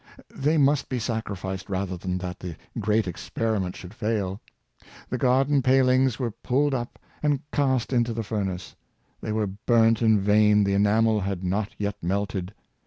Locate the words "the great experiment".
2.39-3.75